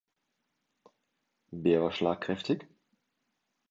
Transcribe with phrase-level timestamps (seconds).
[1.51, 2.65] Wer war schlagkräftig?